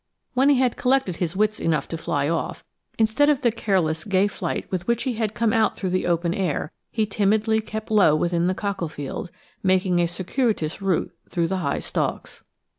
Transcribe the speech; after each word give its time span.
When 0.33 0.49
he 0.49 0.55
had 0.57 0.77
collected 0.77 1.17
his 1.17 1.35
wits 1.35 1.59
enough 1.59 1.87
to 1.89 1.95
fly 1.95 2.27
off, 2.27 2.63
instead 2.97 3.29
of 3.29 3.43
the 3.43 3.51
careless 3.51 4.03
gay 4.03 4.25
flight 4.25 4.65
with 4.71 4.87
which 4.87 5.03
he 5.03 5.13
had 5.13 5.35
come 5.35 5.53
out 5.53 5.75
through 5.77 5.91
the 5.91 6.07
open 6.07 6.33
air, 6.33 6.71
he 6.89 7.05
timidly 7.05 7.61
kept 7.61 7.91
low 7.91 8.15
within 8.15 8.47
the 8.47 8.55
cockle 8.55 8.89
field, 8.89 9.29
making 9.61 9.99
a 9.99 10.07
circuitous 10.07 10.81
way 10.81 11.03
through 11.29 11.47
the 11.49 11.57
high 11.57 11.77
stalks. 11.77 12.43